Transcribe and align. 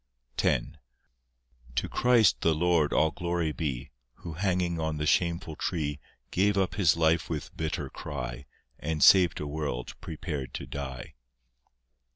X 0.43 0.65
To 1.75 1.87
Christ 1.87 2.41
the 2.41 2.55
Lord 2.55 2.91
all 2.91 3.11
glory 3.11 3.51
be, 3.51 3.91
Who, 4.15 4.33
hanging 4.33 4.79
on 4.79 4.97
the 4.97 5.05
shameful 5.05 5.55
tree, 5.55 5.99
Gave 6.31 6.57
up 6.57 6.73
His 6.73 6.97
life 6.97 7.29
with 7.29 7.55
bitter 7.55 7.87
cry, 7.87 8.47
And 8.79 9.03
saved 9.03 9.39
a 9.39 9.45
world 9.45 9.93
prepared 10.01 10.55
to 10.55 10.65
die. 10.65 11.13